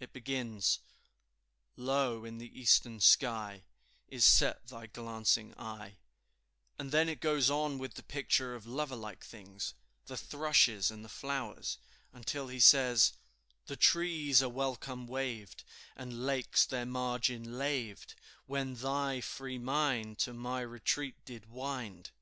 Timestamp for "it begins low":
0.00-2.24